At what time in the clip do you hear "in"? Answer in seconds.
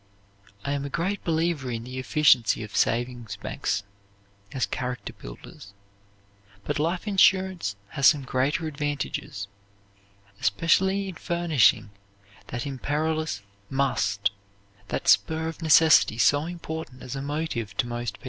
1.69-1.83, 11.07-11.13